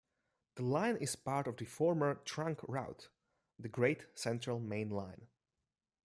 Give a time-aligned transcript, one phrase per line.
[0.55, 3.09] The line is part of the former trunk route,
[3.59, 5.27] the Great Central Main Line.